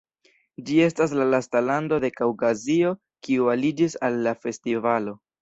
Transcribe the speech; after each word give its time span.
Ĝi 0.69 0.77
estas 0.85 1.11
la 1.19 1.27
lasta 1.33 1.61
lando 1.65 1.99
de 2.05 2.09
Kaŭkazio 2.15 2.95
kiu 3.29 3.53
aliĝis 3.55 4.01
al 4.11 4.19
la 4.31 4.35
festivalo. 4.43 5.17